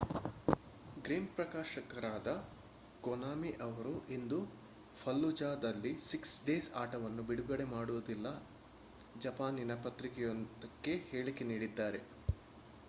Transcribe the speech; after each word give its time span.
game 0.97 1.27
ಪ್ರಕಾಶಕರಾದ 1.33 2.29
Konami 3.03 3.51
ಅವರು 3.65 3.91
ಇಂದು 4.15 4.39
ಫಲ್ಲುಜಾದಲ್ಲಿ 4.97 5.91
ಸಿಕ್ಸ್ 6.07 6.35
ಡೇಸ್ 6.45 6.69
ಆಟವನ್ನು 6.75 7.25
ಬಿಡುಗಡೆ 7.29 7.67
ಮಾಡುವುದಿಲ್ಲ 7.73 8.29
ಜಪಾನಿನ 9.15 9.75
ಪತ್ರಿಕೆಯೊಂದಕ್ಕೆ 9.85 10.95
ಹೇಳಿಕೆ 11.11 11.45
ನೀಡಿದ್ದಾರೆ 11.51 12.01